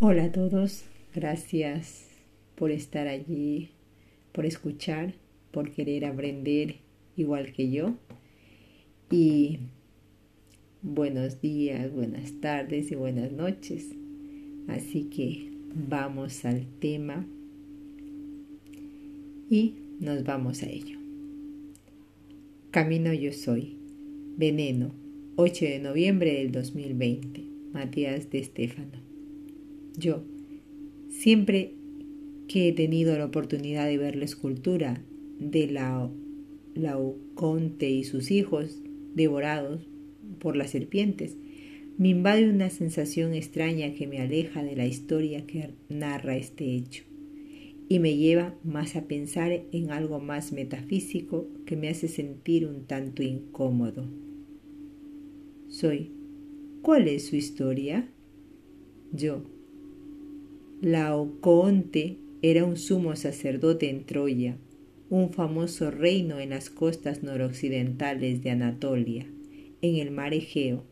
Hola 0.00 0.24
a 0.24 0.32
todos, 0.32 0.82
gracias 1.14 2.08
por 2.56 2.72
estar 2.72 3.06
allí, 3.06 3.68
por 4.32 4.44
escuchar, 4.44 5.14
por 5.52 5.70
querer 5.70 6.04
aprender 6.04 6.78
igual 7.16 7.52
que 7.52 7.70
yo. 7.70 7.94
Y 9.08 9.60
buenos 10.82 11.40
días, 11.40 11.92
buenas 11.92 12.40
tardes 12.40 12.90
y 12.90 12.96
buenas 12.96 13.30
noches. 13.30 13.88
Así 14.66 15.04
que 15.04 15.52
vamos 15.88 16.44
al 16.44 16.66
tema 16.80 17.24
y 19.48 19.74
nos 20.00 20.24
vamos 20.24 20.64
a 20.64 20.70
ello. 20.70 20.98
Camino 22.72 23.14
yo 23.14 23.32
soy. 23.32 23.78
Veneno, 24.36 24.90
8 25.36 25.64
de 25.66 25.78
noviembre 25.78 26.32
del 26.32 26.50
2020. 26.50 27.44
Matías 27.72 28.28
de 28.30 28.40
Estéfano. 28.40 29.03
Yo, 29.96 30.24
siempre 31.08 31.74
que 32.48 32.68
he 32.68 32.72
tenido 32.72 33.16
la 33.16 33.26
oportunidad 33.26 33.86
de 33.86 33.98
ver 33.98 34.16
la 34.16 34.24
escultura 34.24 35.02
de 35.38 35.68
la 35.68 36.10
Laoconte 36.74 37.88
y 37.88 38.04
sus 38.04 38.30
hijos 38.30 38.82
devorados 39.14 39.86
por 40.40 40.56
las 40.56 40.70
serpientes, 40.70 41.36
me 41.96 42.08
invade 42.08 42.50
una 42.50 42.70
sensación 42.70 43.34
extraña 43.34 43.94
que 43.94 44.08
me 44.08 44.18
aleja 44.18 44.64
de 44.64 44.74
la 44.74 44.86
historia 44.86 45.46
que 45.46 45.70
narra 45.88 46.36
este 46.36 46.74
hecho 46.74 47.04
y 47.88 47.98
me 47.98 48.16
lleva 48.16 48.58
más 48.64 48.96
a 48.96 49.06
pensar 49.06 49.52
en 49.70 49.90
algo 49.90 50.18
más 50.18 50.52
metafísico 50.52 51.46
que 51.66 51.76
me 51.76 51.88
hace 51.88 52.08
sentir 52.08 52.66
un 52.66 52.86
tanto 52.86 53.22
incómodo. 53.22 54.08
Soy. 55.68 56.10
¿Cuál 56.82 57.08
es 57.08 57.26
su 57.28 57.36
historia? 57.36 58.08
Yo. 59.12 59.53
Laocoonte 60.82 62.18
era 62.42 62.64
un 62.64 62.76
sumo 62.76 63.16
sacerdote 63.16 63.88
en 63.88 64.04
Troya, 64.04 64.58
un 65.08 65.30
famoso 65.32 65.90
reino 65.90 66.40
en 66.40 66.50
las 66.50 66.68
costas 66.68 67.22
noroccidentales 67.22 68.42
de 68.42 68.50
Anatolia, 68.50 69.26
en 69.80 69.96
el 69.96 70.10
mar 70.10 70.34
Egeo. 70.34 70.84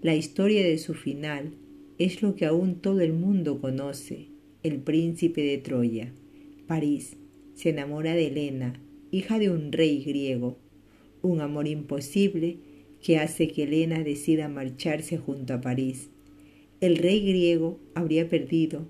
La 0.00 0.16
historia 0.16 0.64
de 0.64 0.78
su 0.78 0.94
final 0.94 1.52
es 1.98 2.22
lo 2.22 2.34
que 2.34 2.46
aún 2.46 2.80
todo 2.80 3.00
el 3.00 3.12
mundo 3.12 3.60
conoce, 3.60 4.28
el 4.64 4.80
príncipe 4.80 5.42
de 5.42 5.58
Troya. 5.58 6.12
París 6.66 7.16
se 7.54 7.68
enamora 7.68 8.14
de 8.14 8.26
Helena, 8.26 8.80
hija 9.12 9.38
de 9.38 9.50
un 9.50 9.70
rey 9.70 10.02
griego, 10.02 10.58
un 11.20 11.40
amor 11.40 11.68
imposible 11.68 12.58
que 13.00 13.18
hace 13.18 13.48
que 13.48 13.64
Helena 13.64 14.02
decida 14.02 14.48
marcharse 14.48 15.18
junto 15.18 15.54
a 15.54 15.60
París. 15.60 16.10
El 16.80 16.96
rey 16.96 17.20
griego 17.20 17.78
habría 17.94 18.28
perdido 18.28 18.88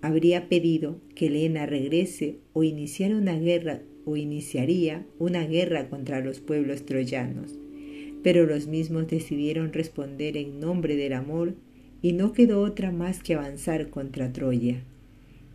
habría 0.00 0.48
pedido 0.48 1.00
que 1.14 1.26
Helena 1.26 1.66
regrese 1.66 2.38
o 2.52 2.62
iniciara 2.62 3.16
una 3.16 3.38
guerra 3.38 3.82
o 4.04 4.16
iniciaría 4.16 5.06
una 5.18 5.46
guerra 5.46 5.88
contra 5.88 6.20
los 6.20 6.40
pueblos 6.40 6.86
troyanos. 6.86 7.54
Pero 8.22 8.46
los 8.46 8.66
mismos 8.66 9.08
decidieron 9.08 9.72
responder 9.72 10.36
en 10.36 10.60
nombre 10.60 10.96
del 10.96 11.12
amor 11.12 11.54
y 12.00 12.12
no 12.12 12.32
quedó 12.32 12.62
otra 12.62 12.90
más 12.90 13.22
que 13.22 13.34
avanzar 13.34 13.90
contra 13.90 14.32
Troya. 14.32 14.82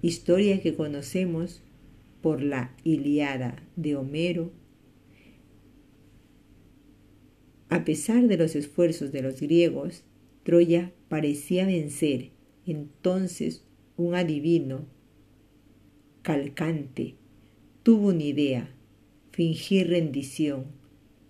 Historia 0.01 0.61
que 0.61 0.75
conocemos 0.75 1.61
por 2.21 2.41
la 2.41 2.75
Iliada 2.83 3.63
de 3.75 3.95
Homero. 3.95 4.51
A 7.69 7.85
pesar 7.85 8.27
de 8.27 8.37
los 8.37 8.55
esfuerzos 8.55 9.11
de 9.11 9.21
los 9.21 9.39
griegos, 9.39 10.03
Troya 10.43 10.91
parecía 11.09 11.65
vencer. 11.65 12.31
Entonces 12.65 13.65
un 13.97 14.15
adivino, 14.15 14.85
calcante, 16.21 17.15
tuvo 17.83 18.07
una 18.09 18.23
idea, 18.23 18.73
fingir 19.31 19.89
rendición, 19.89 20.65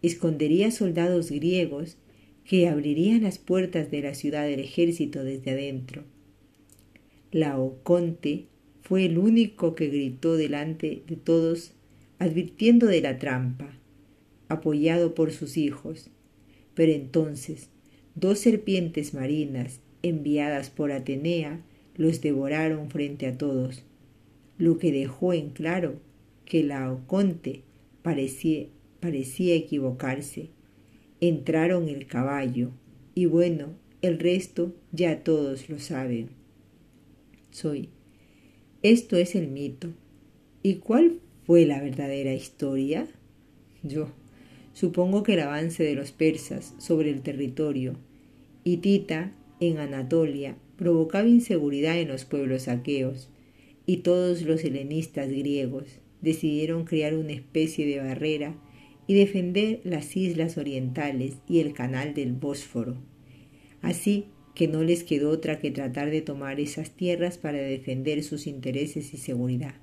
escondería 0.02 0.72
soldados 0.72 1.32
griegos 1.32 1.98
que 2.46 2.68
abrirían 2.68 3.24
las 3.24 3.38
puertas 3.38 3.90
de 3.92 4.02
la 4.02 4.14
ciudad 4.14 4.44
del 4.44 4.60
ejército 4.60 5.24
desde 5.24 5.52
adentro. 5.52 6.04
Laoconte 7.32 8.46
fue 8.82 9.06
el 9.06 9.18
único 9.18 9.76
que 9.76 9.88
gritó 9.88 10.36
delante 10.36 11.04
de 11.08 11.16
todos, 11.16 11.74
advirtiendo 12.20 12.88
de 12.88 13.02
la 13.02 13.18
trampa, 13.18 13.78
apoyado 14.50 15.16
por 15.16 15.32
sus 15.32 15.58
hijos. 15.58 16.10
Pero 16.76 16.92
entonces 16.92 17.70
dos 18.16 18.40
serpientes 18.40 19.14
marinas 19.14 19.80
enviadas 20.02 20.70
por 20.70 20.92
Atenea 20.92 21.62
los 21.96 22.22
devoraron 22.22 22.90
frente 22.90 23.28
a 23.28 23.38
todos, 23.38 23.84
lo 24.58 24.78
que 24.78 24.92
dejó 24.92 25.34
en 25.34 25.50
claro 25.50 26.00
que 26.46 26.64
Laoconte 26.64 27.62
parecía, 28.02 28.68
parecía 29.00 29.56
equivocarse. 29.56 30.50
Entraron 31.22 31.88
el 31.88 32.06
caballo, 32.06 32.72
y 33.16 33.26
bueno, 33.26 33.70
el 34.02 34.20
resto 34.20 34.74
ya 34.92 35.24
todos 35.24 35.70
lo 35.70 35.80
saben. 35.80 36.30
Soy. 37.52 37.90
Esto 38.82 39.16
es 39.16 39.36
el 39.36 39.48
mito. 39.48 39.90
¿Y 40.62 40.76
cuál 40.76 41.20
fue 41.46 41.66
la 41.66 41.82
verdadera 41.82 42.34
historia? 42.34 43.08
Yo. 43.84 44.10
Supongo 44.74 45.24
que 45.24 45.34
el 45.34 45.42
avance 45.42 45.84
de 45.84 45.94
los 45.94 46.12
persas 46.12 46.74
sobre 46.80 47.12
el 47.12 47.22
territorio, 47.22 47.96
Hitita 48.64 49.32
en 49.60 49.78
Anatolia 49.78 50.58
provocaba 50.84 51.30
inseguridad 51.30 51.98
en 51.98 52.10
los 52.10 52.26
pueblos 52.26 52.68
aqueos, 52.68 53.30
y 53.86 53.98
todos 53.98 54.42
los 54.42 54.66
helenistas 54.66 55.30
griegos 55.30 55.86
decidieron 56.22 56.84
crear 56.84 57.16
una 57.16 57.32
especie 57.32 57.86
de 57.86 58.00
barrera 58.00 58.54
y 59.08 59.14
defender 59.14 59.80
las 59.86 60.18
islas 60.18 60.58
orientales 60.58 61.36
y 61.48 61.60
el 61.60 61.72
canal 61.72 62.14
del 62.14 62.34
Bósforo. 62.34 62.98
Así 63.82 64.26
que 64.56 64.68
no 64.68 64.84
les 64.84 65.06
quedó 65.06 65.30
otra 65.30 65.60
que 65.60 65.72
tratar 65.72 66.12
de 66.12 66.22
tomar 66.22 66.60
esas 66.60 66.92
tierras 66.92 67.38
para 67.38 67.60
defender 67.60 68.22
sus 68.22 68.46
intereses 68.46 69.14
y 69.14 69.18
seguridad. 69.18 69.76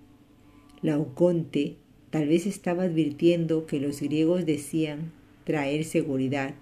Laoconte 0.83 1.77
tal 2.11 2.29
vez 2.29 2.45
estaba 2.45 2.83
advirtiendo 2.83 3.65
que 3.65 3.81
los 3.81 4.03
griegos 4.03 4.45
decían 4.45 5.13
traer 5.45 5.85
seguridad, 5.85 6.57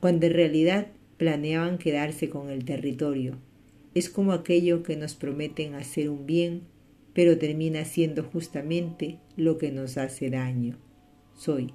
cuando 0.00 0.26
en 0.26 0.34
realidad 0.34 0.88
planeaban 1.16 1.78
quedarse 1.78 2.28
con 2.28 2.50
el 2.50 2.64
territorio 2.64 3.38
es 3.98 4.08
como 4.10 4.32
aquello 4.32 4.82
que 4.82 4.96
nos 4.96 5.14
prometen 5.14 5.74
hacer 5.74 6.08
un 6.08 6.26
bien, 6.26 6.62
pero 7.14 7.38
termina 7.38 7.84
siendo 7.84 8.22
justamente 8.22 9.18
lo 9.36 9.58
que 9.58 9.72
nos 9.72 9.98
hace 9.98 10.30
daño. 10.30 10.78
Soy 11.34 11.74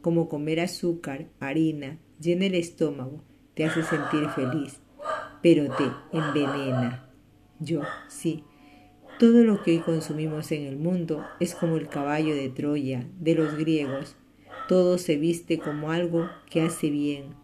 como 0.00 0.28
comer 0.28 0.60
azúcar, 0.60 1.28
harina, 1.40 1.98
llena 2.20 2.44
el 2.44 2.54
estómago, 2.56 3.24
te 3.54 3.64
hace 3.64 3.82
sentir 3.82 4.28
feliz, 4.36 4.80
pero 5.42 5.74
te 5.74 5.84
envenena. 6.12 7.08
Yo, 7.58 7.80
sí, 8.08 8.44
todo 9.18 9.44
lo 9.44 9.62
que 9.62 9.70
hoy 9.70 9.78
consumimos 9.78 10.52
en 10.52 10.64
el 10.64 10.76
mundo 10.76 11.24
es 11.40 11.54
como 11.54 11.76
el 11.76 11.88
caballo 11.88 12.34
de 12.34 12.50
Troya, 12.50 13.08
de 13.18 13.34
los 13.34 13.56
griegos. 13.56 14.16
Todo 14.68 14.98
se 14.98 15.16
viste 15.16 15.58
como 15.58 15.90
algo 15.90 16.28
que 16.50 16.60
hace 16.60 16.90
bien, 16.90 17.34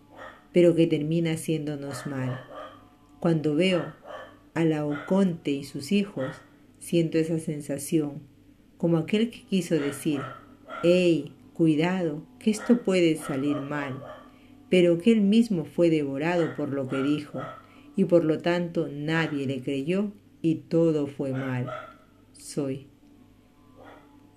pero 0.52 0.74
que 0.74 0.86
termina 0.86 1.32
haciéndonos 1.32 2.06
mal. 2.06 2.44
Cuando 3.20 3.54
veo 3.54 3.94
a 4.54 4.64
Laoconte 4.64 5.50
y 5.50 5.64
sus 5.64 5.92
hijos, 5.92 6.36
siento 6.78 7.18
esa 7.18 7.38
sensación, 7.38 8.20
como 8.76 8.96
aquel 8.96 9.30
que 9.30 9.42
quiso 9.42 9.74
decir, 9.74 10.20
¡Ey, 10.82 11.32
cuidado, 11.54 12.22
que 12.38 12.50
esto 12.50 12.82
puede 12.82 13.16
salir 13.16 13.56
mal! 13.56 14.02
Pero 14.70 14.98
que 14.98 15.12
él 15.12 15.20
mismo 15.20 15.64
fue 15.64 15.90
devorado 15.90 16.54
por 16.56 16.70
lo 16.70 16.88
que 16.88 17.02
dijo, 17.02 17.40
y 17.96 18.04
por 18.04 18.24
lo 18.24 18.38
tanto 18.38 18.88
nadie 18.88 19.46
le 19.46 19.60
creyó 19.60 20.12
y 20.42 20.56
todo 20.56 21.06
fue 21.06 21.32
mal. 21.32 21.68
Soy. 22.32 22.86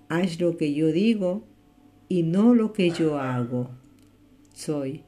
Haz 0.08 0.40
lo 0.40 0.56
que 0.56 0.74
yo 0.74 0.88
digo 0.88 1.44
y 2.08 2.22
no 2.22 2.54
lo 2.54 2.72
que 2.72 2.90
yo 2.90 3.18
hago. 3.18 3.70
Soy. 4.52 5.02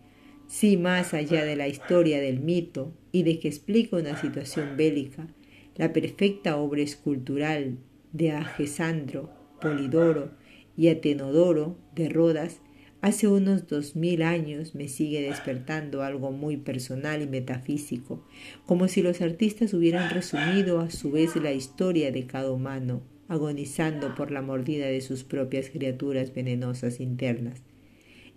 Si 0.48 0.76
más 0.76 1.12
allá 1.12 1.44
de 1.44 1.56
la 1.56 1.66
historia 1.66 2.20
del 2.20 2.40
mito 2.40 2.92
y 3.10 3.24
de 3.24 3.40
que 3.40 3.48
explica 3.48 3.96
una 3.96 4.20
situación 4.20 4.76
bélica, 4.76 5.26
la 5.74 5.92
perfecta 5.92 6.56
obra 6.56 6.82
escultural 6.82 7.78
de 8.12 8.30
Agesandro, 8.30 9.30
Polidoro 9.60 10.30
y 10.76 10.88
Atenodoro 10.88 11.76
de 11.94 12.08
Rodas 12.08 12.60
hace 13.00 13.28
unos 13.28 13.66
dos 13.66 13.96
mil 13.96 14.22
años 14.22 14.74
me 14.74 14.88
sigue 14.88 15.20
despertando 15.20 16.02
algo 16.02 16.30
muy 16.30 16.56
personal 16.56 17.22
y 17.22 17.26
metafísico, 17.26 18.24
como 18.66 18.88
si 18.88 19.02
los 19.02 19.20
artistas 19.20 19.74
hubieran 19.74 20.10
resumido 20.10 20.80
a 20.80 20.90
su 20.90 21.10
vez 21.10 21.36
la 21.36 21.52
historia 21.52 22.10
de 22.12 22.26
cada 22.26 22.50
humano, 22.50 23.02
agonizando 23.28 24.14
por 24.14 24.30
la 24.30 24.42
mordida 24.42 24.86
de 24.86 25.00
sus 25.00 25.24
propias 25.24 25.70
criaturas 25.70 26.32
venenosas 26.32 27.00
internas. 27.00 27.62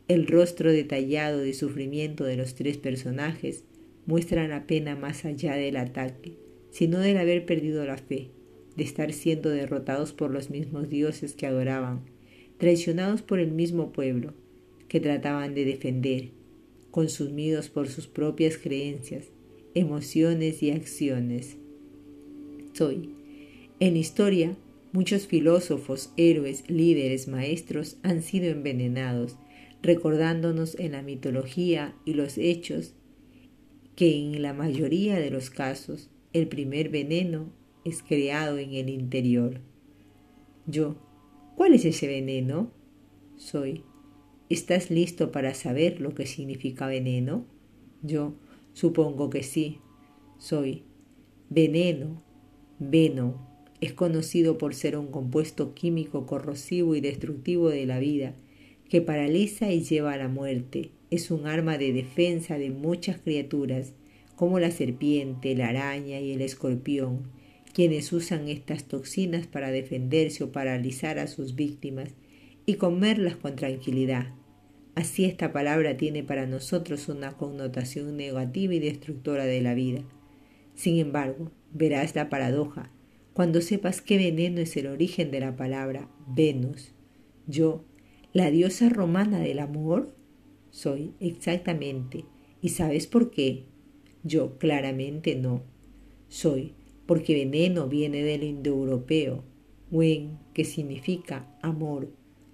El 0.09 0.25
rostro 0.25 0.71
detallado 0.71 1.37
de 1.37 1.53
sufrimiento 1.53 2.23
de 2.23 2.35
los 2.35 2.55
tres 2.55 2.77
personajes 2.77 3.63
muestra 4.07 4.47
la 4.47 4.65
pena 4.65 4.95
más 4.95 5.23
allá 5.23 5.53
del 5.53 5.77
ataque, 5.77 6.33
sino 6.71 6.97
del 6.97 7.15
haber 7.17 7.45
perdido 7.45 7.85
la 7.85 7.97
fe, 7.97 8.31
de 8.75 8.83
estar 8.83 9.13
siendo 9.13 9.51
derrotados 9.51 10.11
por 10.11 10.31
los 10.31 10.49
mismos 10.49 10.89
dioses 10.89 11.35
que 11.35 11.45
adoraban, 11.45 12.01
traicionados 12.57 13.21
por 13.21 13.37
el 13.37 13.51
mismo 13.51 13.91
pueblo 13.91 14.33
que 14.87 14.99
trataban 14.99 15.53
de 15.53 15.63
defender, 15.63 16.31
consumidos 16.89 17.69
por 17.69 17.87
sus 17.87 18.07
propias 18.07 18.57
creencias, 18.57 19.27
emociones 19.75 20.63
y 20.63 20.71
acciones. 20.71 21.57
Soy. 22.73 23.13
En 23.79 23.95
historia, 23.95 24.57
muchos 24.91 25.27
filósofos, 25.27 26.11
héroes, 26.17 26.63
líderes, 26.67 27.27
maestros 27.27 27.97
han 28.01 28.23
sido 28.23 28.47
envenenados, 28.47 29.37
recordándonos 29.81 30.75
en 30.79 30.93
la 30.93 31.01
mitología 31.01 31.95
y 32.05 32.13
los 32.13 32.37
hechos 32.37 32.93
que 33.95 34.17
en 34.17 34.41
la 34.41 34.53
mayoría 34.53 35.19
de 35.19 35.29
los 35.29 35.49
casos 35.49 36.09
el 36.33 36.47
primer 36.47 36.89
veneno 36.89 37.51
es 37.85 38.03
creado 38.03 38.57
en 38.57 38.73
el 38.73 38.89
interior. 38.89 39.61
Yo, 40.67 40.95
¿cuál 41.55 41.73
es 41.73 41.85
ese 41.85 42.07
veneno? 42.07 42.71
Soy. 43.37 43.83
¿Estás 44.49 44.89
listo 44.89 45.31
para 45.31 45.53
saber 45.53 46.01
lo 46.01 46.13
que 46.13 46.25
significa 46.25 46.87
veneno? 46.87 47.45
Yo, 48.01 48.35
supongo 48.73 49.29
que 49.29 49.43
sí. 49.43 49.79
Soy. 50.37 50.83
Veneno, 51.49 52.21
veno, 52.79 53.49
es 53.81 53.93
conocido 53.93 54.57
por 54.57 54.75
ser 54.75 54.97
un 54.97 55.07
compuesto 55.07 55.73
químico 55.73 56.25
corrosivo 56.25 56.95
y 56.95 57.01
destructivo 57.01 57.69
de 57.69 57.85
la 57.85 57.99
vida, 57.99 58.35
que 58.89 59.01
paraliza 59.01 59.71
y 59.71 59.81
lleva 59.81 60.13
a 60.13 60.17
la 60.17 60.27
muerte. 60.27 60.91
Es 61.11 61.31
un 61.31 61.47
arma 61.47 61.77
de 61.77 61.93
defensa 61.93 62.57
de 62.57 62.71
muchas 62.71 63.19
criaturas, 63.19 63.93
como 64.35 64.59
la 64.59 64.71
serpiente, 64.71 65.55
la 65.55 65.69
araña 65.69 66.19
y 66.19 66.31
el 66.31 66.41
escorpión, 66.41 67.31
quienes 67.73 68.11
usan 68.11 68.49
estas 68.49 68.85
toxinas 68.85 69.47
para 69.47 69.71
defenderse 69.71 70.43
o 70.43 70.51
paralizar 70.51 71.19
a 71.19 71.27
sus 71.27 71.55
víctimas 71.55 72.09
y 72.65 72.75
comerlas 72.75 73.35
con 73.35 73.55
tranquilidad. 73.55 74.33
Así 74.95 75.23
esta 75.25 75.53
palabra 75.53 75.95
tiene 75.95 76.23
para 76.23 76.45
nosotros 76.45 77.07
una 77.07 77.33
connotación 77.33 78.17
negativa 78.17 78.73
y 78.73 78.79
destructora 78.79 79.45
de 79.45 79.61
la 79.61 79.73
vida. 79.73 80.01
Sin 80.75 80.97
embargo, 80.97 81.51
verás 81.71 82.15
la 82.15 82.29
paradoja 82.29 82.91
cuando 83.33 83.61
sepas 83.61 84.01
qué 84.01 84.17
veneno 84.17 84.59
es 84.59 84.75
el 84.75 84.87
origen 84.87 85.31
de 85.31 85.39
la 85.39 85.55
palabra 85.55 86.09
Venus. 86.27 86.91
Yo, 87.47 87.85
la 88.33 88.51
diosa 88.51 88.89
romana 88.89 89.39
del 89.39 89.59
amor, 89.59 90.13
soy 90.69 91.13
exactamente. 91.19 92.25
¿Y 92.61 92.69
sabes 92.69 93.07
por 93.07 93.31
qué? 93.31 93.65
Yo 94.23 94.57
claramente 94.57 95.35
no. 95.35 95.63
Soy 96.27 96.73
porque 97.05 97.33
veneno 97.33 97.87
viene 97.87 98.21
del 98.21 98.43
indoeuropeo, 98.43 99.43
wen, 99.89 100.37
que 100.53 100.63
significa 100.63 101.57
amor. 101.63 102.11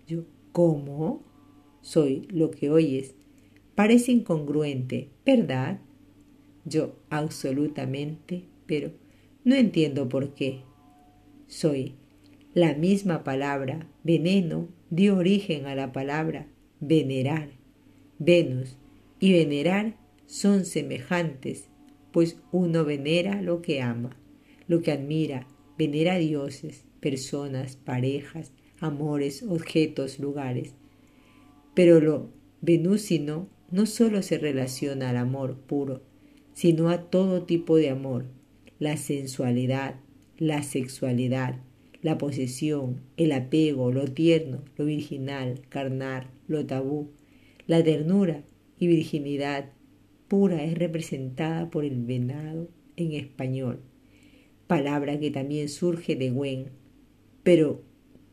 Yo, 0.08 0.24
¿cómo? 0.54 1.26
Soy 1.82 2.26
lo 2.30 2.52
que 2.52 2.70
oyes. 2.70 3.16
Parece 3.76 4.14
incongruente, 4.14 5.10
¿verdad? 5.26 5.82
Yo, 6.64 6.96
absolutamente, 7.10 8.46
pero 8.66 8.92
no 9.44 9.56
entiendo 9.56 10.08
por 10.08 10.34
qué. 10.34 10.62
Soy. 11.48 11.96
La 12.54 12.74
misma 12.76 13.26
palabra 13.26 13.90
veneno 14.06 14.70
dio 14.96 15.18
origen 15.18 15.66
a 15.66 15.76
la 15.76 15.92
palabra 15.92 16.48
venerar. 16.80 17.50
Venus 18.18 18.78
y 19.20 19.34
venerar 19.34 19.98
son 20.26 20.66
semejantes, 20.66 21.70
pues 22.12 22.38
uno 22.52 22.86
venera 22.86 23.42
lo 23.42 23.62
que 23.62 23.82
ama 23.82 24.18
lo 24.68 24.82
que 24.82 24.92
admira, 24.92 25.48
venera 25.78 26.18
dioses, 26.18 26.86
personas, 27.00 27.76
parejas, 27.76 28.52
amores, 28.80 29.44
objetos, 29.44 30.20
lugares. 30.20 30.74
Pero 31.74 32.00
lo 32.00 32.30
venúsino 32.62 33.48
no 33.72 33.86
solo 33.86 34.22
se 34.22 34.38
relaciona 34.38 35.10
al 35.10 35.18
amor 35.18 35.58
puro, 35.58 36.02
sino 36.54 36.90
a 36.90 37.10
todo 37.10 37.44
tipo 37.44 37.78
de 37.78 37.90
amor, 37.90 38.26
la 38.80 38.98
sensualidad, 38.98 39.96
la 40.38 40.64
sexualidad, 40.64 41.60
la 42.06 42.18
posesión, 42.18 43.02
el 43.18 43.32
apego, 43.32 43.92
lo 43.92 44.06
tierno, 44.06 44.64
lo 44.78 44.86
virginal, 44.86 45.62
carnal, 45.70 46.28
lo 46.48 46.66
tabú, 46.66 47.10
la 47.68 47.84
ternura 47.84 48.44
y 48.80 48.88
virginidad 48.88 49.72
pura 50.28 50.64
es 50.64 50.78
representada 50.78 51.70
por 51.70 51.84
el 51.84 52.04
venado 52.04 52.70
en 52.96 53.12
español 53.14 53.80
palabra 54.68 55.20
que 55.20 55.32
también 55.32 55.70
surge 55.70 56.16
de 56.16 56.32
Wen, 56.32 56.70
pero 57.44 57.84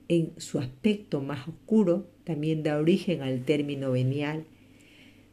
en 0.09 0.33
su 0.39 0.59
aspecto 0.59 1.21
más 1.21 1.47
oscuro 1.49 2.07
también 2.25 2.63
da 2.63 2.79
origen 2.79 3.23
al 3.23 3.45
término 3.45 3.93
venial. 3.93 4.45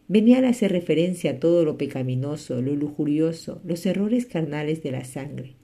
Venial 0.08 0.46
hace 0.46 0.68
referencia 0.68 1.32
a 1.32 1.40
todo 1.40 1.64
lo 1.64 1.78
pecaminoso, 1.78 2.62
lo 2.62 2.76
lujurioso, 2.76 3.62
los 3.64 3.86
errores 3.86 4.26
carnales 4.26 4.82
de 4.82 4.92
la 4.92 5.06
sangre, 5.06 5.56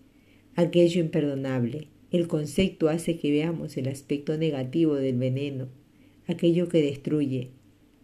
aquello 0.55 1.01
imperdonable. 1.01 1.87
El 2.15 2.29
concepto 2.29 2.87
hace 2.87 3.17
que 3.17 3.29
veamos 3.29 3.75
el 3.75 3.89
aspecto 3.89 4.37
negativo 4.37 4.95
del 4.95 5.17
veneno, 5.17 5.67
aquello 6.27 6.69
que 6.69 6.81
destruye. 6.81 7.49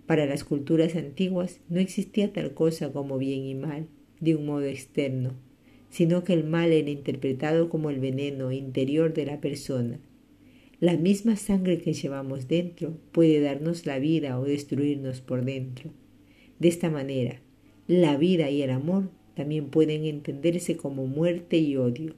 Para 0.06 0.26
las 0.26 0.44
culturas 0.44 0.98
antiguas 0.98 1.62
no 1.70 1.80
existía 1.80 2.34
tal 2.34 2.54
cosa 2.54 2.92
como 2.92 3.18
bien 3.18 3.46
y 3.46 3.56
mal, 3.56 3.88
de 4.20 4.36
un 4.36 4.46
modo 4.46 4.66
externo, 4.66 5.32
sino 5.90 6.26
que 6.26 6.34
el 6.34 6.44
mal 6.44 6.74
era 6.74 6.90
interpretado 6.90 7.70
como 7.70 7.90
el 7.90 8.02
veneno 8.02 8.52
interior 8.52 9.14
de 9.14 9.28
la 9.28 9.40
persona. 9.40 9.98
La 10.82 10.98
misma 10.98 11.38
sangre 11.38 11.78
que 11.78 11.94
llevamos 11.94 12.50
dentro 12.50 12.98
puede 13.14 13.40
darnos 13.40 13.86
la 13.86 13.98
vida 13.98 14.38
o 14.38 14.44
destruirnos 14.44 15.22
por 15.22 15.46
dentro. 15.46 15.90
De 16.60 16.68
esta 16.68 16.90
manera, 16.90 17.40
la 17.88 18.18
vida 18.18 18.50
y 18.50 18.62
el 18.62 18.72
amor 18.72 19.10
también 19.36 19.70
pueden 19.70 20.04
entenderse 20.04 20.76
como 20.76 21.08
muerte 21.08 21.60
y 21.60 21.78
odio, 21.78 22.16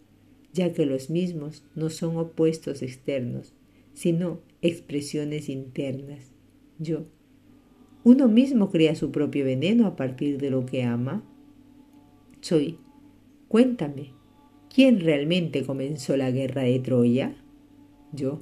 ya 0.53 0.71
que 0.71 0.85
los 0.85 1.09
mismos 1.09 1.63
no 1.75 1.89
son 1.89 2.17
opuestos 2.17 2.81
externos, 2.81 3.53
sino 3.93 4.39
expresiones 4.61 5.49
internas. 5.49 6.31
Yo. 6.79 7.05
¿Uno 8.05 8.27
mismo 8.27 8.69
crea 8.69 8.95
su 8.95 9.11
propio 9.11 9.45
veneno 9.45 9.87
a 9.87 9.95
partir 9.95 10.37
de 10.37 10.49
lo 10.49 10.65
que 10.65 10.83
ama? 10.83 11.23
Soy 12.41 12.77
Cuéntame, 13.53 14.13
¿quién 14.73 14.99
realmente 14.99 15.63
comenzó 15.63 16.17
la 16.17 16.31
guerra 16.31 16.63
de 16.63 16.79
Troya? 16.79 17.35
Yo, 18.11 18.39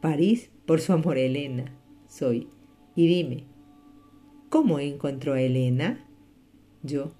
París 0.00 0.50
por 0.66 0.80
su 0.80 0.92
amor 0.92 1.16
a 1.16 1.20
Helena, 1.20 1.76
soy. 2.06 2.46
Y 2.94 3.08
dime, 3.08 3.42
¿cómo 4.50 4.78
encontró 4.78 5.32
a 5.32 5.40
Helena? 5.40 6.06
Yo, 6.84 7.10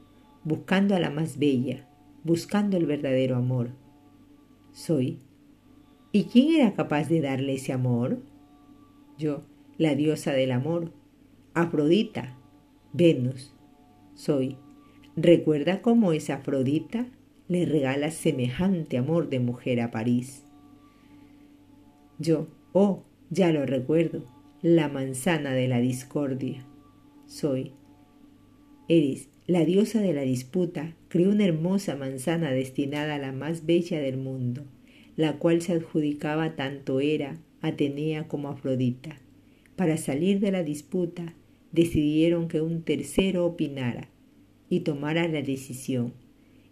buscando 0.44 0.94
a 0.94 1.00
la 1.00 1.11
más 1.11 1.37
bella, 1.37 1.88
buscando 2.22 2.76
el 2.76 2.87
verdadero 2.87 3.34
amor. 3.34 3.70
Soy. 4.72 5.18
¿Y 6.12 6.24
quién 6.24 6.60
era 6.60 6.74
capaz 6.74 7.08
de 7.08 7.20
darle 7.20 7.54
ese 7.54 7.72
amor? 7.72 8.18
Yo, 9.18 9.42
la 9.78 9.94
diosa 9.94 10.32
del 10.32 10.52
amor, 10.52 10.92
Afrodita, 11.54 12.36
Venus. 12.92 13.54
Soy. 14.14 14.56
¿Recuerda 15.16 15.82
cómo 15.82 16.12
es 16.12 16.30
Afrodita? 16.30 17.06
le 17.52 17.66
regala 17.66 18.10
semejante 18.10 18.96
amor 18.96 19.28
de 19.28 19.38
mujer 19.38 19.82
a 19.82 19.90
París. 19.90 20.42
Yo, 22.18 22.48
oh, 22.72 23.02
ya 23.28 23.52
lo 23.52 23.66
recuerdo, 23.66 24.24
la 24.62 24.88
manzana 24.88 25.52
de 25.52 25.68
la 25.68 25.78
discordia. 25.80 26.64
Soy. 27.26 27.72
Eris, 28.88 29.28
la 29.46 29.64
diosa 29.64 30.00
de 30.00 30.12
la 30.12 30.22
disputa, 30.22 30.94
creó 31.08 31.30
una 31.30 31.44
hermosa 31.44 31.96
manzana 31.96 32.52
destinada 32.52 33.16
a 33.16 33.18
la 33.18 33.32
más 33.32 33.66
bella 33.66 33.99
del 34.00 34.16
mundo, 34.16 34.64
la 35.16 35.38
cual 35.38 35.62
se 35.62 35.72
adjudicaba 35.72 36.54
tanto 36.54 37.00
Hera, 37.00 37.38
Atenea 37.61 38.28
como 38.28 38.49
Afrodita. 38.49 39.18
Para 39.76 39.96
salir 39.96 40.40
de 40.40 40.52
la 40.52 40.62
disputa, 40.62 41.34
decidieron 41.72 42.49
que 42.49 42.61
un 42.61 42.82
tercero 42.82 43.46
opinara 43.46 44.08
y 44.68 44.80
tomara 44.80 45.26
la 45.28 45.42
decisión 45.42 46.12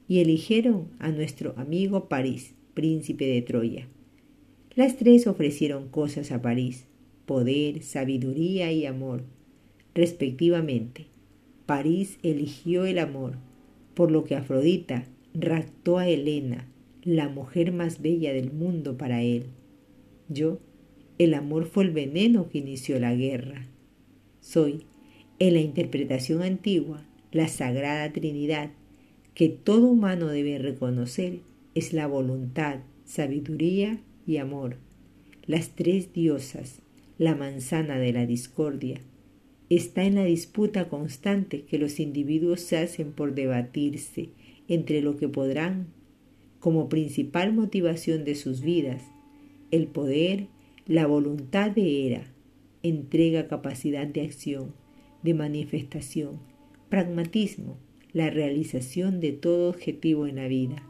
y 0.09 0.21
eligieron 0.21 0.89
a 0.99 1.11
nuestro 1.11 1.55
amigo 1.57 2.09
París, 2.09 2.55
príncipe 2.75 3.27
de 3.27 3.43
Troya. 3.43 3.89
Las 4.75 4.97
tres 4.97 5.27
ofrecieron 5.27 5.89
cosas 5.89 6.31
a 6.31 6.41
París, 6.41 6.87
poder, 7.27 7.83
sabiduría 7.83 8.73
y 8.73 8.87
amor, 8.87 9.23
respectivamente. 9.95 11.07
París 11.71 12.19
eligió 12.25 12.85
el 12.85 12.99
amor, 12.99 13.37
por 13.95 14.11
lo 14.11 14.25
que 14.25 14.35
Afrodita 14.35 15.05
raptó 15.35 15.99
a 15.99 16.09
Helena, 16.09 16.67
la 17.05 17.29
mujer 17.29 17.71
más 17.71 18.03
bella 18.03 18.33
del 18.33 18.53
mundo 18.53 18.99
para 18.99 19.23
él. 19.23 19.45
Yo, 20.29 20.59
el 21.19 21.33
amor 21.33 21.67
fue 21.67 21.85
el 21.85 21.93
veneno 21.93 22.49
que 22.49 22.59
inició 22.59 22.99
la 22.99 23.15
guerra. 23.15 23.69
Soy, 24.41 24.83
en 25.39 25.55
la 25.55 25.61
interpretación 25.61 26.43
antigua, 26.43 27.07
la 27.31 27.47
Sagrada 27.47 28.12
Trinidad, 28.12 28.71
que 29.35 29.49
todo 29.49 29.87
humano 29.87 30.27
debe 30.27 30.59
reconocer 30.59 31.39
es 31.77 31.93
la 31.93 32.09
voluntad, 32.09 32.81
sabiduría 33.05 34.00
y 34.27 34.39
amor. 34.39 34.79
Las 35.47 35.69
tres 35.77 36.12
diosas, 36.12 36.83
la 37.17 37.37
manzana 37.37 38.00
de 38.00 38.12
la 38.12 38.27
discordia, 38.27 39.00
está 39.71 40.03
en 40.05 40.17
la 40.17 40.25
disputa 40.25 40.89
constante 40.89 41.62
que 41.62 41.79
los 41.79 42.00
individuos 42.00 42.61
se 42.61 42.77
hacen 42.77 43.12
por 43.12 43.35
debatirse 43.35 44.31
entre 44.69 45.00
lo 45.00 45.17
que 45.17 45.29
podrán, 45.29 45.87
como 46.59 46.89
principal 46.89 47.55
motivación 47.55 48.25
de 48.25 48.35
sus 48.35 48.61
vidas, 48.61 49.03
el 49.71 49.87
poder, 49.87 50.49
la 50.87 51.07
voluntad 51.07 51.71
de 51.71 52.09
era, 52.09 52.25
entrega 52.83 53.47
capacidad 53.47 54.07
de 54.07 54.23
acción, 54.23 54.75
de 55.23 55.35
manifestación, 55.35 56.41
pragmatismo, 56.89 57.79
la 58.12 58.29
realización 58.29 59.21
de 59.21 59.33
todo 59.33 59.71
objetivo 59.71 60.27
en 60.27 60.37
la 60.37 60.49
vida. 60.49 60.83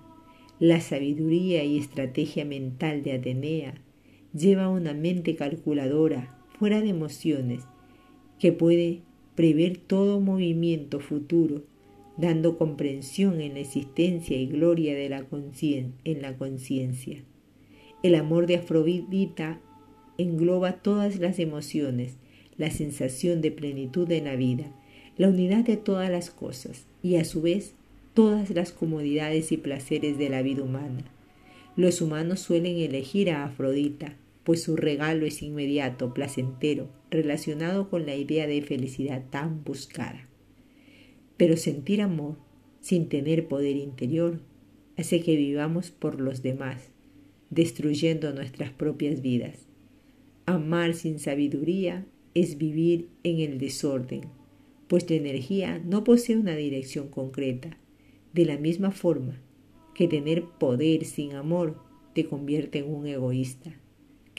La 0.59 0.81
sabiduría 0.81 1.65
y 1.65 1.79
estrategia 1.79 2.47
mental 2.47 3.03
de 3.03 3.13
Atenea 3.13 3.75
lleva 4.33 4.69
una 4.69 4.95
mente 4.95 5.37
calculadora, 5.37 6.39
fuera 6.59 6.81
de 6.81 6.89
emociones, 6.89 7.65
que 8.41 8.53
puede 8.53 9.03
prever 9.37 9.77
todo 9.77 10.21
movimiento 10.21 10.99
futuro, 10.99 11.63
dando 12.17 12.59
comprensión 12.59 13.41
en 13.41 13.55
la 13.55 13.61
existencia 13.61 14.37
y 14.37 14.47
gloria 14.47 14.95
de 14.95 15.09
la 15.09 15.25
en 16.05 16.23
la 16.23 16.37
conciencia. 16.37 17.23
El 18.03 18.15
amor 18.15 18.47
de 18.47 18.57
Afrodita 18.57 19.61
engloba 20.19 20.73
todas 20.73 21.19
las 21.19 21.39
emociones, 21.39 22.17
la 22.57 22.71
sensación 22.71 23.41
de 23.41 23.51
plenitud 23.51 24.11
en 24.11 24.25
la 24.25 24.37
vida, 24.37 24.67
la 25.17 25.29
unidad 25.29 25.65
de 25.65 25.77
todas 25.77 26.11
las 26.11 26.31
cosas 26.31 26.87
y 27.03 27.17
a 27.17 27.25
su 27.25 27.43
vez 27.43 27.75
todas 28.15 28.51
las 28.51 28.73
comodidades 28.73 29.53
y 29.53 29.57
placeres 29.57 30.19
de 30.19 30.29
la 30.29 30.43
vida 30.43 30.63
humana. 30.63 31.05
Los 31.77 32.01
humanos 32.01 32.41
suelen 32.41 32.77
elegir 32.79 33.31
a 33.31 33.45
Afrodita, 33.45 34.17
pues 34.45 34.63
su 34.63 34.77
regalo 34.77 35.27
es 35.27 35.43
inmediato, 35.43 36.15
placentero, 36.15 36.89
relacionado 37.11 37.91
con 37.91 38.07
la 38.07 38.17
idea 38.17 38.47
de 38.47 38.63
felicidad 38.63 39.25
tan 39.31 39.65
buscada. 39.65 40.29
Pero 41.37 41.57
sentir 41.57 42.03
amor 42.03 42.37
sin 42.81 43.09
tener 43.09 43.49
poder 43.49 43.77
interior 43.77 44.41
hace 44.97 45.21
que 45.21 45.37
vivamos 45.37 45.91
por 45.91 46.21
los 46.21 46.43
demás, 46.43 46.93
destruyendo 47.51 48.33
nuestras 48.33 48.71
propias 48.71 49.23
vidas. 49.23 49.67
Amar 50.47 50.95
sin 50.95 51.19
sabiduría 51.19 52.07
es 52.35 52.59
vivir 52.59 53.09
en 53.23 53.41
el 53.41 53.59
desorden, 53.59 54.23
pues 54.89 55.09
la 55.09 55.17
energía 55.17 55.79
no 55.85 56.05
posee 56.05 56.37
una 56.37 56.57
dirección 56.57 57.09
concreta. 57.09 57.79
De 58.33 58.45
la 58.45 58.59
misma 58.59 58.91
forma 58.91 59.41
que 59.95 60.09
tener 60.09 60.45
poder 60.59 61.05
sin 61.05 61.35
amor 61.35 61.81
te 62.15 62.25
convierte 62.25 62.79
en 62.79 62.93
un 62.93 63.07
egoísta, 63.07 63.79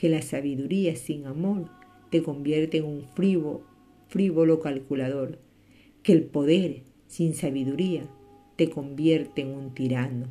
que 0.02 0.08
la 0.08 0.20
sabiduría 0.20 0.96
sin 0.96 1.26
amor 1.26 1.68
te 2.10 2.24
convierte 2.24 2.78
en 2.78 2.86
un 2.86 3.04
frívolo, 3.14 3.62
frívolo 4.08 4.58
calculador, 4.58 5.38
que 6.02 6.12
el 6.12 6.24
poder 6.24 6.82
sin 7.06 7.34
sabiduría 7.34 8.10
te 8.56 8.68
convierte 8.68 9.42
en 9.42 9.50
un 9.50 9.72
tirano, 9.74 10.26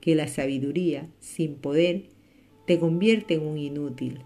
que 0.00 0.14
la 0.14 0.28
sabiduría 0.28 1.10
sin 1.18 1.56
poder 1.56 2.04
te 2.64 2.78
convierte 2.78 3.34
en 3.34 3.44
un 3.44 3.58
inútil. 3.58 4.20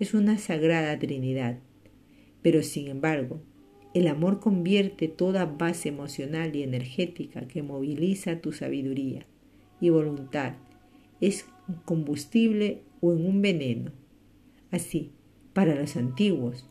Es 0.00 0.12
una 0.12 0.38
sagrada 0.38 0.98
trinidad, 0.98 1.60
pero 2.42 2.64
sin 2.64 2.88
embargo, 2.88 3.40
el 3.94 4.08
amor 4.08 4.40
convierte 4.40 5.06
toda 5.06 5.46
base 5.46 5.88
emocional 5.88 6.56
y 6.56 6.64
energética 6.64 7.46
que 7.46 7.62
moviliza 7.62 8.40
tu 8.40 8.50
sabiduría 8.50 9.24
y 9.80 9.90
voluntad 9.90 10.54
es 11.20 11.46
combustible 11.84 12.82
o 13.00 13.12
en 13.12 13.24
un 13.24 13.40
veneno. 13.40 13.92
Así, 14.70 15.10
para 15.52 15.74
los 15.74 15.96
antiguos, 15.96 16.68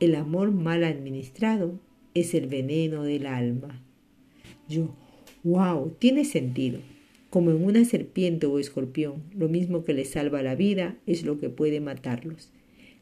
el 0.00 0.14
amor 0.14 0.52
mal 0.52 0.84
administrado 0.84 1.78
es 2.14 2.34
el 2.34 2.46
veneno 2.46 3.02
del 3.04 3.26
alma. 3.26 3.82
Yo, 4.68 4.94
wow, 5.44 5.94
tiene 5.98 6.24
sentido. 6.24 6.80
Como 7.30 7.50
en 7.50 7.64
una 7.64 7.84
serpiente 7.84 8.46
o 8.46 8.58
escorpión, 8.58 9.22
lo 9.34 9.48
mismo 9.48 9.84
que 9.84 9.94
les 9.94 10.10
salva 10.10 10.42
la 10.42 10.54
vida 10.54 10.98
es 11.06 11.24
lo 11.24 11.40
que 11.40 11.48
puede 11.48 11.80
matarlos. 11.80 12.50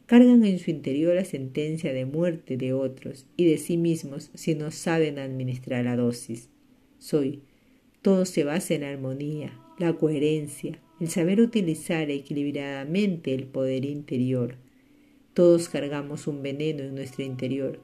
Cargan 0.07 0.45
en 0.45 0.59
su 0.59 0.71
interior 0.71 1.15
la 1.15 1.25
sentencia 1.25 1.93
de 1.93 2.05
muerte 2.05 2.57
de 2.57 2.73
otros 2.73 3.27
y 3.37 3.45
de 3.45 3.59
sí 3.59 3.77
mismos 3.77 4.31
si 4.35 4.55
no 4.55 4.71
saben 4.71 5.19
administrar 5.19 5.85
la 5.85 5.97
dosis. 5.97 6.49
Soy. 6.99 7.43
Todo 8.03 8.25
se 8.25 8.45
basa 8.45 8.75
en 8.75 8.81
la 8.81 8.91
armonía, 8.91 9.53
la 9.79 9.93
coherencia, 9.93 10.81
el 11.01 11.09
saber 11.09 11.41
utilizar 11.41 12.11
equilibradamente 12.11 13.35
el 13.35 13.45
poder 13.45 13.85
interior 13.85 14.57
todos 15.35 15.69
cargamos 15.69 16.27
un 16.27 16.43
veneno 16.43 16.83
en 16.83 16.95
nuestro 16.95 17.25
interior, 17.25 17.81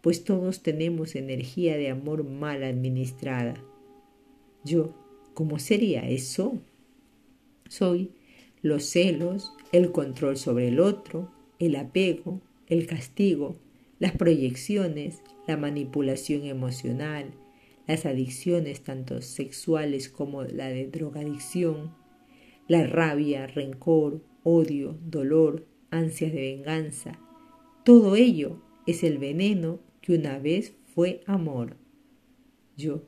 pues 0.00 0.22
todos 0.24 0.62
tenemos 0.62 1.16
energía 1.16 1.76
de 1.76 1.90
amor 1.90 2.24
mal 2.24 2.62
administrada. 2.62 3.54
Yo, 4.64 4.94
¿cómo 5.34 5.58
sería 5.58 6.08
eso? 6.08 6.62
Soy 7.68 8.12
los 8.62 8.84
celos, 8.84 9.52
el 9.72 9.90
control 9.90 10.36
sobre 10.36 10.68
el 10.68 10.78
otro, 10.78 11.30
el 11.58 11.74
apego, 11.76 12.40
el 12.68 12.86
castigo, 12.86 13.56
las 13.98 14.12
proyecciones, 14.12 15.20
la 15.48 15.56
manipulación 15.56 16.46
emocional, 16.46 17.34
las 17.86 18.06
adicciones 18.06 18.82
tanto 18.82 19.20
sexuales 19.20 20.08
como 20.08 20.44
la 20.44 20.68
de 20.68 20.86
drogadicción, 20.86 21.92
la 22.66 22.86
rabia, 22.86 23.46
rencor, 23.46 24.22
odio, 24.42 24.98
dolor, 25.04 25.66
ansias 25.90 26.32
de 26.32 26.40
venganza. 26.40 27.18
Todo 27.84 28.16
ello 28.16 28.62
es 28.86 29.04
el 29.04 29.18
veneno 29.18 29.80
que 30.00 30.14
una 30.14 30.38
vez 30.38 30.74
fue 30.94 31.22
amor. 31.26 31.76
Yo, 32.76 33.04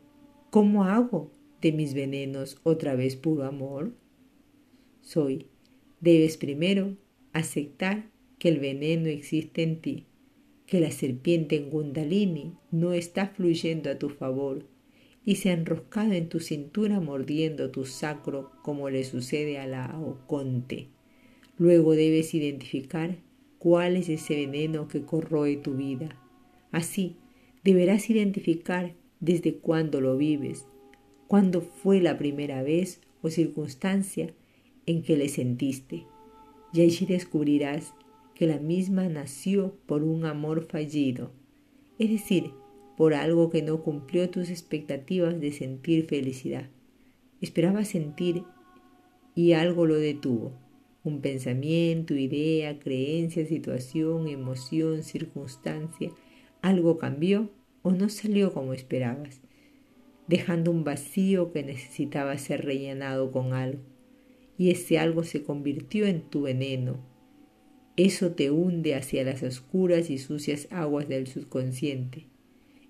¿cómo 0.50 0.84
hago 0.84 1.32
de 1.60 1.72
mis 1.72 1.94
venenos 1.94 2.60
otra 2.62 2.94
vez 2.94 3.16
puro 3.16 3.44
amor? 3.44 3.94
Soy, 5.00 5.46
debes 6.00 6.36
primero 6.36 6.96
aceptar 7.32 8.10
que 8.38 8.48
el 8.50 8.58
veneno 8.58 9.08
existe 9.08 9.62
en 9.62 9.80
ti, 9.80 10.06
que 10.66 10.80
la 10.80 10.90
serpiente 10.90 11.56
en 11.56 11.70
Gundalini 11.70 12.54
no 12.70 12.92
está 12.92 13.28
fluyendo 13.28 13.90
a 13.90 13.98
tu 13.98 14.10
favor 14.10 14.66
y 15.26 15.34
se 15.34 15.50
ha 15.50 15.54
enroscado 15.54 16.12
en 16.12 16.28
tu 16.28 16.38
cintura 16.38 17.00
mordiendo 17.00 17.72
tu 17.72 17.84
sacro 17.84 18.52
como 18.62 18.88
le 18.88 19.02
sucede 19.02 19.58
a 19.58 19.66
la 19.66 19.98
Oconte. 20.00 20.86
Luego 21.58 21.96
debes 21.96 22.32
identificar 22.32 23.18
cuál 23.58 23.96
es 23.96 24.08
ese 24.08 24.36
veneno 24.36 24.86
que 24.86 25.02
corroe 25.02 25.56
tu 25.56 25.74
vida. 25.74 26.16
Así, 26.70 27.16
deberás 27.64 28.08
identificar 28.08 28.94
desde 29.18 29.56
cuándo 29.56 30.00
lo 30.00 30.16
vives, 30.16 30.64
cuándo 31.26 31.60
fue 31.60 32.00
la 32.00 32.16
primera 32.18 32.62
vez 32.62 33.00
o 33.20 33.28
circunstancia 33.28 34.32
en 34.86 35.02
que 35.02 35.16
le 35.16 35.28
sentiste. 35.28 36.04
Y 36.72 36.82
allí 36.82 37.04
descubrirás 37.04 37.94
que 38.36 38.46
la 38.46 38.58
misma 38.58 39.08
nació 39.08 39.74
por 39.86 40.04
un 40.04 40.24
amor 40.24 40.66
fallido, 40.66 41.32
es 41.98 42.10
decir, 42.10 42.52
por 42.96 43.14
algo 43.14 43.50
que 43.50 43.62
no 43.62 43.82
cumplió 43.82 44.30
tus 44.30 44.50
expectativas 44.50 45.38
de 45.40 45.52
sentir 45.52 46.06
felicidad. 46.06 46.68
Esperabas 47.40 47.88
sentir 47.88 48.44
y 49.34 49.52
algo 49.52 49.86
lo 49.86 49.96
detuvo. 49.96 50.52
Un 51.04 51.20
pensamiento, 51.20 52.14
idea, 52.14 52.78
creencia, 52.78 53.46
situación, 53.46 54.28
emoción, 54.28 55.02
circunstancia, 55.02 56.10
algo 56.62 56.98
cambió 56.98 57.50
o 57.82 57.92
no 57.92 58.08
salió 58.08 58.52
como 58.52 58.72
esperabas, 58.72 59.40
dejando 60.26 60.72
un 60.72 60.82
vacío 60.82 61.52
que 61.52 61.62
necesitaba 61.62 62.36
ser 62.38 62.64
rellenado 62.64 63.30
con 63.30 63.52
algo, 63.52 63.82
y 64.58 64.70
ese 64.70 64.98
algo 64.98 65.22
se 65.22 65.44
convirtió 65.44 66.06
en 66.06 66.22
tu 66.22 66.42
veneno. 66.42 66.96
Eso 67.96 68.32
te 68.32 68.50
hunde 68.50 68.96
hacia 68.96 69.22
las 69.22 69.44
oscuras 69.44 70.10
y 70.10 70.18
sucias 70.18 70.66
aguas 70.72 71.08
del 71.08 71.28
subconsciente, 71.28 72.26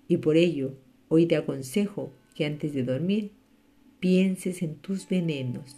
y 0.07 0.17
por 0.17 0.37
ello 0.37 0.73
hoy 1.09 1.25
te 1.25 1.35
aconsejo 1.35 2.11
que 2.35 2.45
antes 2.45 2.73
de 2.73 2.83
dormir 2.83 3.31
pienses 3.99 4.61
en 4.61 4.75
tus 4.75 5.07
venenos 5.09 5.77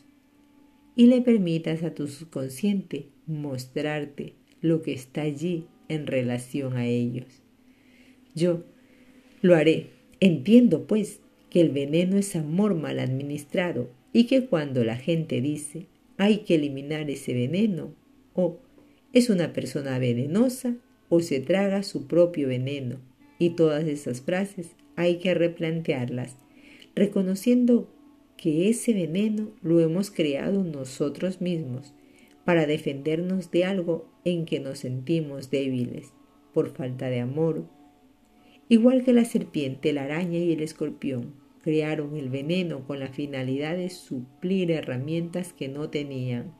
y 0.95 1.07
le 1.07 1.21
permitas 1.21 1.83
a 1.83 1.93
tu 1.93 2.07
subconsciente 2.07 3.07
mostrarte 3.25 4.33
lo 4.61 4.81
que 4.81 4.93
está 4.93 5.21
allí 5.21 5.67
en 5.87 6.07
relación 6.07 6.75
a 6.75 6.85
ellos. 6.85 7.41
Yo 8.35 8.63
lo 9.41 9.55
haré. 9.55 9.91
Entiendo, 10.19 10.85
pues, 10.85 11.21
que 11.49 11.61
el 11.61 11.69
veneno 11.69 12.17
es 12.17 12.35
amor 12.35 12.75
mal 12.75 12.99
administrado 12.99 13.89
y 14.13 14.25
que 14.25 14.45
cuando 14.45 14.83
la 14.83 14.97
gente 14.97 15.41
dice 15.41 15.87
hay 16.17 16.39
que 16.39 16.55
eliminar 16.55 17.09
ese 17.09 17.33
veneno 17.33 17.93
o 18.33 18.59
es 19.13 19.29
una 19.29 19.53
persona 19.53 19.97
venenosa 19.99 20.75
o 21.07 21.21
se 21.21 21.39
traga 21.39 21.81
su 21.83 22.07
propio 22.07 22.49
veneno 22.49 22.99
y 23.39 23.51
todas 23.51 23.85
esas 23.85 24.21
frases 24.21 24.75
hay 24.95 25.17
que 25.17 25.33
replantearlas, 25.33 26.37
reconociendo 26.93 27.89
que 28.37 28.69
ese 28.69 28.93
veneno 28.93 29.51
lo 29.61 29.79
hemos 29.79 30.11
creado 30.11 30.63
nosotros 30.63 31.41
mismos 31.41 31.93
para 32.45 32.65
defendernos 32.65 33.49
de 33.51 33.65
algo 33.65 34.09
en 34.25 34.45
que 34.45 34.59
nos 34.59 34.79
sentimos 34.79 35.49
débiles 35.49 36.13
por 36.53 36.71
falta 36.71 37.09
de 37.09 37.19
amor. 37.19 37.65
Igual 38.67 39.03
que 39.03 39.13
la 39.13 39.25
serpiente, 39.25 39.93
la 39.93 40.03
araña 40.03 40.39
y 40.39 40.51
el 40.51 40.61
escorpión 40.61 41.33
crearon 41.61 42.15
el 42.15 42.29
veneno 42.29 42.85
con 42.85 42.99
la 42.99 43.09
finalidad 43.09 43.75
de 43.75 43.89
suplir 43.89 44.71
herramientas 44.71 45.53
que 45.53 45.67
no 45.67 45.89
tenían 45.89 46.53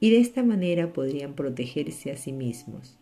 y 0.00 0.10
de 0.10 0.18
esta 0.18 0.42
manera 0.42 0.92
podrían 0.92 1.34
protegerse 1.34 2.10
a 2.10 2.16
sí 2.16 2.32
mismos. 2.32 2.98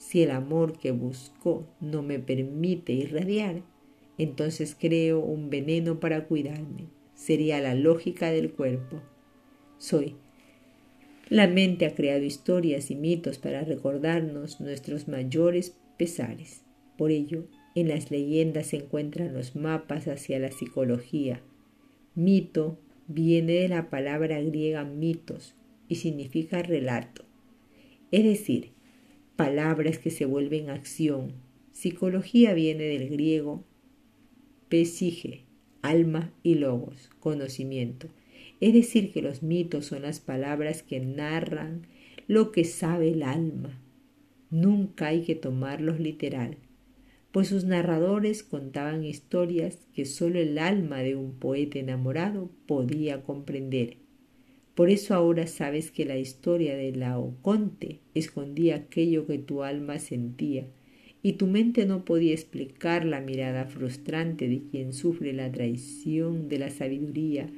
Si 0.00 0.22
el 0.22 0.30
amor 0.30 0.78
que 0.78 0.92
buscó 0.92 1.66
no 1.78 2.02
me 2.02 2.18
permite 2.18 2.94
irradiar, 2.94 3.60
entonces 4.16 4.74
creo 4.74 5.20
un 5.20 5.50
veneno 5.50 6.00
para 6.00 6.24
cuidarme. 6.24 6.86
Sería 7.14 7.60
la 7.60 7.74
lógica 7.74 8.30
del 8.30 8.50
cuerpo. 8.50 9.02
Soy. 9.76 10.16
La 11.28 11.48
mente 11.48 11.84
ha 11.84 11.94
creado 11.94 12.24
historias 12.24 12.90
y 12.90 12.96
mitos 12.96 13.36
para 13.36 13.60
recordarnos 13.60 14.58
nuestros 14.62 15.06
mayores 15.06 15.76
pesares. 15.98 16.62
Por 16.96 17.10
ello, 17.10 17.44
en 17.74 17.88
las 17.88 18.10
leyendas 18.10 18.68
se 18.68 18.78
encuentran 18.78 19.34
los 19.34 19.54
mapas 19.54 20.08
hacia 20.08 20.38
la 20.38 20.50
psicología. 20.50 21.42
Mito 22.14 22.78
viene 23.06 23.52
de 23.52 23.68
la 23.68 23.90
palabra 23.90 24.40
griega 24.40 24.82
mitos 24.82 25.54
y 25.88 25.96
significa 25.96 26.62
relato. 26.62 27.26
Es 28.10 28.24
decir, 28.24 28.72
palabras 29.44 29.98
que 29.98 30.10
se 30.10 30.26
vuelven 30.26 30.68
acción. 30.68 31.32
Psicología 31.72 32.52
viene 32.52 32.84
del 32.84 33.08
griego 33.08 33.64
pesige, 34.68 35.46
alma 35.80 36.30
y 36.42 36.56
logos, 36.56 37.08
conocimiento. 37.20 38.08
Es 38.60 38.74
decir, 38.74 39.12
que 39.12 39.22
los 39.22 39.42
mitos 39.42 39.86
son 39.86 40.02
las 40.02 40.20
palabras 40.20 40.82
que 40.82 41.00
narran 41.00 41.86
lo 42.26 42.52
que 42.52 42.64
sabe 42.64 43.12
el 43.12 43.22
alma. 43.22 43.80
Nunca 44.50 45.06
hay 45.06 45.22
que 45.22 45.36
tomarlos 45.36 46.00
literal, 46.00 46.58
pues 47.32 47.48
sus 47.48 47.64
narradores 47.64 48.42
contaban 48.42 49.04
historias 49.04 49.78
que 49.94 50.04
sólo 50.04 50.38
el 50.38 50.58
alma 50.58 50.98
de 50.98 51.16
un 51.16 51.32
poeta 51.32 51.78
enamorado 51.78 52.50
podía 52.66 53.22
comprender 53.22 53.96
por 54.80 54.88
eso 54.88 55.12
ahora 55.12 55.46
sabes 55.46 55.90
que 55.90 56.06
la 56.06 56.16
historia 56.16 56.74
de 56.74 56.92
Laoconte 56.92 58.00
escondía 58.14 58.76
aquello 58.76 59.26
que 59.26 59.36
tu 59.36 59.62
alma 59.62 59.98
sentía, 59.98 60.68
y 61.22 61.34
tu 61.34 61.46
mente 61.46 61.84
no 61.84 62.06
podía 62.06 62.32
explicar 62.32 63.04
la 63.04 63.20
mirada 63.20 63.66
frustrante 63.66 64.48
de 64.48 64.62
quien 64.70 64.94
sufre 64.94 65.34
la 65.34 65.52
traición 65.52 66.48
de 66.48 66.60
la 66.60 66.70
sabiduría 66.70 67.52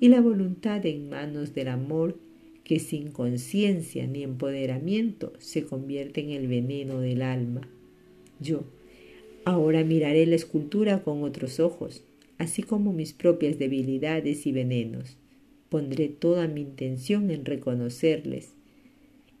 y 0.00 0.08
la 0.08 0.20
voluntad 0.20 0.84
en 0.84 1.08
manos 1.08 1.54
del 1.54 1.68
amor 1.68 2.18
que 2.64 2.80
sin 2.80 3.12
conciencia 3.12 4.08
ni 4.08 4.24
empoderamiento 4.24 5.32
se 5.38 5.62
convierte 5.64 6.22
en 6.22 6.30
el 6.30 6.48
veneno 6.48 6.98
del 6.98 7.22
alma. 7.22 7.68
Yo 8.40 8.64
ahora 9.44 9.84
miraré 9.84 10.26
la 10.26 10.34
escultura 10.34 11.04
con 11.04 11.22
otros 11.22 11.60
ojos, 11.60 12.02
así 12.36 12.64
como 12.64 12.92
mis 12.92 13.12
propias 13.12 13.60
debilidades 13.60 14.44
y 14.44 14.50
venenos 14.50 15.18
pondré 15.74 16.08
toda 16.08 16.46
mi 16.46 16.60
intención 16.60 17.32
en 17.32 17.44
reconocerles 17.44 18.54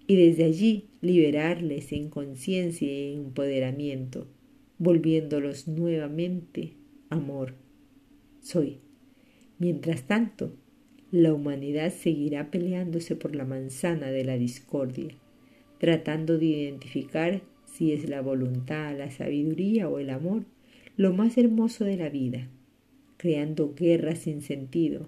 y 0.08 0.16
desde 0.16 0.42
allí 0.42 0.88
liberarles 1.00 1.92
en 1.92 2.10
conciencia 2.10 2.88
y 2.88 3.12
en 3.12 3.26
empoderamiento, 3.26 4.26
volviéndolos 4.78 5.68
nuevamente 5.68 6.72
amor. 7.08 7.54
Soy. 8.40 8.78
Mientras 9.60 10.08
tanto, 10.08 10.56
la 11.12 11.32
humanidad 11.32 11.92
seguirá 11.92 12.50
peleándose 12.50 13.14
por 13.14 13.36
la 13.36 13.44
manzana 13.44 14.10
de 14.10 14.24
la 14.24 14.36
discordia, 14.36 15.14
tratando 15.78 16.36
de 16.36 16.46
identificar 16.46 17.42
si 17.64 17.92
es 17.92 18.08
la 18.08 18.22
voluntad, 18.22 18.98
la 18.98 19.12
sabiduría 19.12 19.88
o 19.88 20.00
el 20.00 20.10
amor 20.10 20.46
lo 20.96 21.12
más 21.12 21.38
hermoso 21.38 21.84
de 21.84 21.96
la 21.96 22.08
vida, 22.08 22.48
creando 23.18 23.72
guerras 23.76 24.18
sin 24.18 24.42
sentido, 24.42 25.06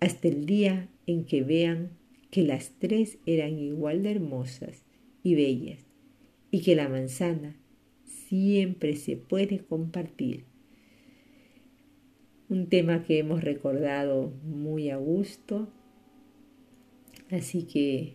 hasta 0.00 0.28
el 0.28 0.46
día 0.46 0.88
en 1.06 1.24
que 1.24 1.42
vean 1.42 1.90
que 2.30 2.42
las 2.42 2.70
tres 2.78 3.18
eran 3.26 3.58
igual 3.58 4.02
de 4.02 4.12
hermosas 4.12 4.82
y 5.22 5.34
bellas 5.34 5.84
y 6.50 6.62
que 6.62 6.74
la 6.74 6.88
manzana 6.88 7.56
siempre 8.04 8.96
se 8.96 9.16
puede 9.16 9.60
compartir. 9.60 10.44
Un 12.48 12.68
tema 12.68 13.04
que 13.04 13.18
hemos 13.18 13.44
recordado 13.44 14.32
muy 14.44 14.90
a 14.90 14.96
gusto, 14.96 15.68
así 17.30 17.64
que 17.64 18.14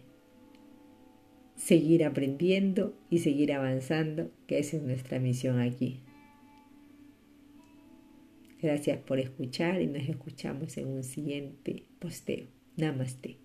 seguir 1.55 2.03
aprendiendo 2.03 2.93
y 3.09 3.19
seguir 3.19 3.53
avanzando, 3.53 4.29
que 4.47 4.59
esa 4.59 4.77
es 4.77 4.83
nuestra 4.83 5.19
misión 5.19 5.59
aquí. 5.59 6.04
Gracias 8.65 8.97
por 8.97 9.19
escuchar 9.19 9.79
y 9.79 9.85
nos 9.85 10.09
escuchamos 10.09 10.75
en 10.77 10.87
un 10.87 11.03
siguiente 11.03 11.83
posteo. 11.99 12.47
Namaste. 12.77 13.44